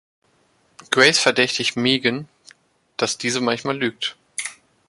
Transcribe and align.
Grace 0.89 1.19
verdächtigt 1.19 1.75
Megan, 1.77 2.27
dass 2.97 3.19
diese 3.19 3.39
manchmal 3.39 3.77
lügt. 3.77 4.15